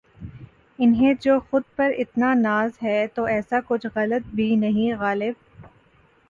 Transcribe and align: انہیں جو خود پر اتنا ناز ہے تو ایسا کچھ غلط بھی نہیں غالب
انہیں 0.79 1.13
جو 1.21 1.39
خود 1.49 1.63
پر 1.75 1.91
اتنا 1.97 2.33
ناز 2.33 2.71
ہے 2.83 3.05
تو 3.15 3.25
ایسا 3.25 3.59
کچھ 3.67 3.85
غلط 3.95 4.33
بھی 4.35 4.55
نہیں 4.55 4.95
غالب 4.99 5.33